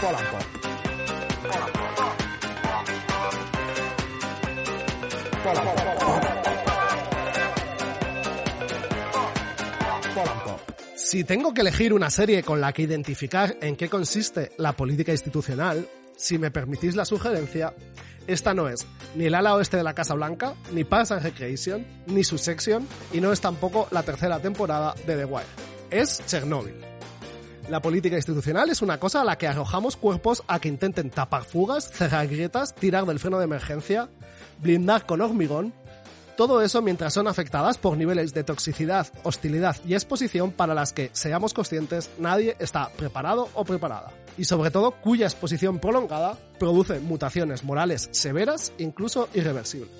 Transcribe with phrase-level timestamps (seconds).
[0.00, 0.38] Polanco.
[10.14, 10.60] Polanco.
[10.94, 15.10] Si tengo que elegir una serie con la que identificar en qué consiste la política
[15.10, 17.74] institucional, si me permitís la sugerencia,
[18.26, 18.86] esta no es
[19.16, 22.86] ni el ala oeste de la Casa Blanca, ni Parks and Recreation, ni su sección,
[23.12, 25.46] y no es tampoco la tercera temporada de The Wire.
[25.90, 26.87] Es Chernobyl.
[27.68, 31.44] La política institucional es una cosa a la que arrojamos cuerpos a que intenten tapar
[31.44, 34.08] fugas, cerrar grietas, tirar del freno de emergencia,
[34.62, 35.74] blindar con hormigón,
[36.38, 41.10] todo eso mientras son afectadas por niveles de toxicidad, hostilidad y exposición para las que,
[41.12, 44.12] seamos conscientes, nadie está preparado o preparada.
[44.38, 49.90] Y sobre todo cuya exposición prolongada produce mutaciones morales severas, incluso irreversibles.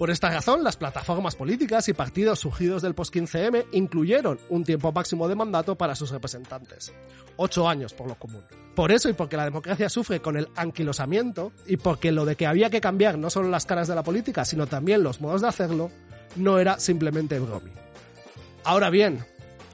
[0.00, 5.28] Por esta razón, las plataformas políticas y partidos surgidos del post-15M incluyeron un tiempo máximo
[5.28, 6.90] de mandato para sus representantes.
[7.36, 8.42] Ocho años por lo común.
[8.74, 12.46] Por eso y porque la democracia sufre con el anquilosamiento y porque lo de que
[12.46, 15.48] había que cambiar no solo las caras de la política, sino también los modos de
[15.48, 15.90] hacerlo,
[16.34, 17.72] no era simplemente bromi.
[18.64, 19.22] Ahora bien,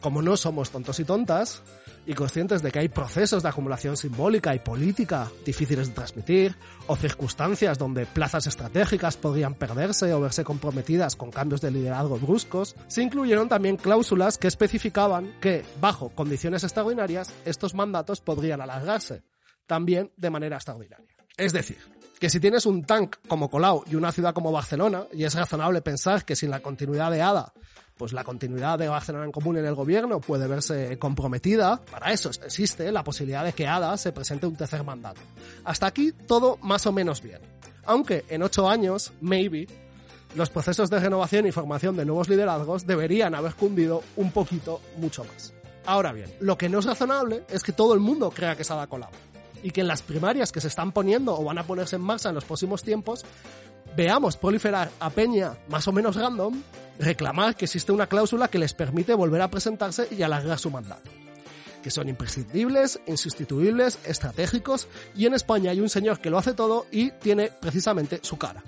[0.00, 1.64] como no somos tontos y tontas,
[2.06, 6.96] y conscientes de que hay procesos de acumulación simbólica y política difíciles de transmitir, o
[6.96, 13.02] circunstancias donde plazas estratégicas podrían perderse o verse comprometidas con cambios de liderazgo bruscos, se
[13.02, 19.22] incluyeron también cláusulas que especificaban que, bajo condiciones extraordinarias, estos mandatos podrían alargarse,
[19.66, 21.06] también de manera extraordinaria.
[21.36, 21.78] Es decir,
[22.18, 25.82] que si tienes un tank como Colau y una ciudad como Barcelona, y es razonable
[25.82, 27.52] pensar que sin la continuidad de ADA
[28.02, 31.80] pues la continuidad de Barcelona en Común en el gobierno puede verse comprometida.
[31.88, 35.20] Para eso existe la posibilidad de que ADA se presente un tercer mandato.
[35.62, 37.38] Hasta aquí todo más o menos bien.
[37.84, 39.68] Aunque en ocho años, maybe,
[40.34, 45.24] los procesos de renovación y formación de nuevos liderazgos deberían haber cundido un poquito mucho
[45.24, 45.54] más.
[45.86, 48.70] Ahora bien, lo que no es razonable es que todo el mundo crea que es
[48.72, 49.10] Ada Colau
[49.62, 52.30] y que en las primarias que se están poniendo o van a ponerse en marcha
[52.30, 53.24] en los próximos tiempos
[53.96, 56.62] veamos proliferar a Peña más o menos random
[56.98, 61.10] reclamar que existe una cláusula que les permite volver a presentarse y alargar su mandato.
[61.82, 66.86] Que son imprescindibles, insustituibles, estratégicos y en España hay un señor que lo hace todo
[66.90, 68.62] y tiene precisamente su cara.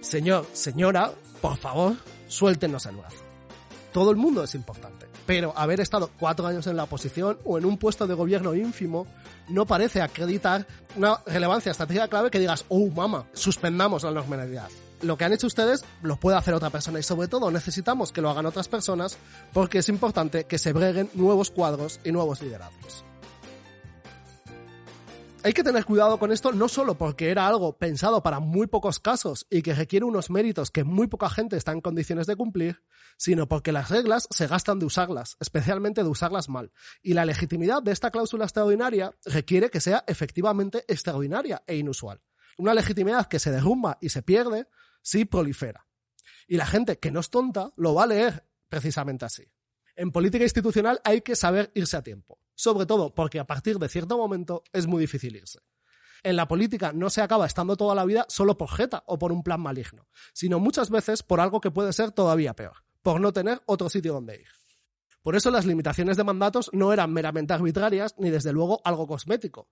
[0.00, 1.94] Señor, señora, por favor,
[2.28, 3.24] suéltenos el brazo.
[3.92, 7.64] Todo el mundo es importante, pero haber estado cuatro años en la oposición o en
[7.64, 9.06] un puesto de gobierno ínfimo
[9.48, 14.68] no parece acreditar una relevancia estratégica clave que digas, oh mama, suspendamos la normalidad
[15.02, 18.22] lo que han hecho ustedes lo puede hacer otra persona y sobre todo necesitamos que
[18.22, 19.18] lo hagan otras personas
[19.52, 23.04] porque es importante que se breguen nuevos cuadros y nuevos liderazgos.
[25.46, 28.98] Hay que tener cuidado con esto no solo porque era algo pensado para muy pocos
[28.98, 32.82] casos y que requiere unos méritos que muy poca gente está en condiciones de cumplir,
[33.16, 36.72] sino porque las reglas se gastan de usarlas, especialmente de usarlas mal.
[37.00, 42.20] Y la legitimidad de esta cláusula extraordinaria requiere que sea efectivamente extraordinaria e inusual.
[42.58, 44.66] Una legitimidad que se derrumba y se pierde
[45.00, 45.86] sí prolifera.
[46.48, 49.44] Y la gente que no es tonta lo va a leer precisamente así.
[49.94, 53.88] En política institucional hay que saber irse a tiempo, sobre todo porque a partir de
[53.88, 55.60] cierto momento es muy difícil irse.
[56.24, 59.30] En la política no se acaba estando toda la vida solo por jeta o por
[59.30, 63.32] un plan maligno, sino muchas veces por algo que puede ser todavía peor, por no
[63.32, 64.48] tener otro sitio donde ir.
[65.22, 69.68] Por eso las limitaciones de mandatos no eran meramente arbitrarias ni desde luego algo cosmético.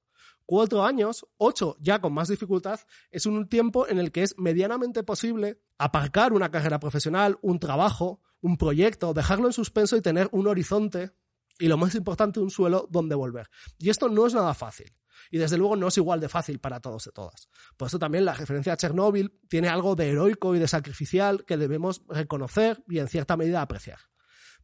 [0.47, 2.81] Cuatro años, ocho ya con más dificultad,
[3.11, 8.21] es un tiempo en el que es medianamente posible aparcar una carrera profesional, un trabajo,
[8.41, 11.13] un proyecto, dejarlo en suspenso y tener un horizonte
[11.59, 13.49] y lo más importante, un suelo donde volver.
[13.79, 14.93] Y esto no es nada fácil.
[15.31, 17.49] Y desde luego no es igual de fácil para todos y todas.
[17.77, 21.57] Por eso también la referencia a Chernóbil tiene algo de heroico y de sacrificial que
[21.57, 23.99] debemos reconocer y en cierta medida apreciar.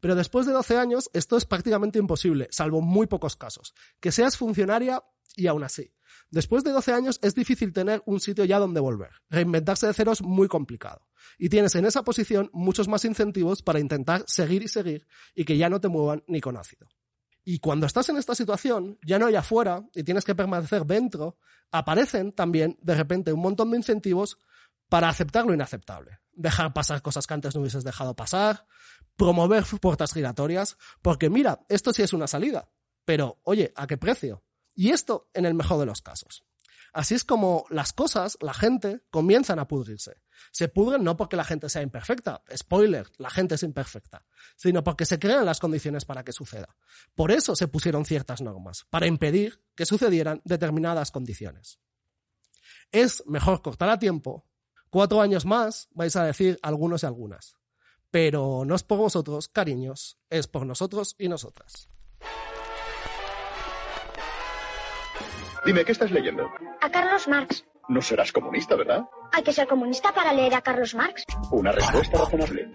[0.01, 3.75] Pero después de 12 años, esto es prácticamente imposible, salvo muy pocos casos.
[4.01, 5.03] Que seas funcionaria
[5.37, 5.93] y aún así.
[6.31, 9.11] Después de 12 años es difícil tener un sitio ya donde volver.
[9.29, 11.07] Reinventarse de cero es muy complicado.
[11.39, 15.57] Y tienes en esa posición muchos más incentivos para intentar seguir y seguir y que
[15.57, 16.89] ya no te muevan ni con ácido.
[17.45, 21.39] Y cuando estás en esta situación, ya no hay afuera y tienes que permanecer dentro,
[21.73, 24.39] aparecen también de repente un montón de incentivos
[24.91, 28.67] para aceptar lo inaceptable, dejar pasar cosas que antes no hubieses dejado pasar,
[29.17, 32.69] promover puertas giratorias, porque mira, esto sí es una salida,
[33.07, 34.45] pero oye, ¿a qué precio?
[34.75, 36.45] Y esto en el mejor de los casos.
[36.93, 40.23] Así es como las cosas, la gente, comienzan a pudrirse.
[40.51, 44.27] Se pudren no porque la gente sea imperfecta, spoiler, la gente es imperfecta,
[44.57, 46.77] sino porque se crean las condiciones para que suceda.
[47.15, 51.79] Por eso se pusieron ciertas normas, para impedir que sucedieran determinadas condiciones.
[52.91, 54.50] Es mejor cortar a tiempo.
[54.91, 57.57] Cuatro años más, vais a decir algunos y algunas.
[58.11, 61.89] Pero no es por vosotros, cariños, es por nosotros y nosotras.
[65.65, 66.51] Dime, ¿qué estás leyendo?
[66.81, 67.65] A Carlos Marx.
[67.89, 69.03] No serás comunista, ¿verdad?
[69.33, 71.25] Hay que ser comunista para leer a Carlos Marx.
[71.53, 72.75] Una respuesta razonable.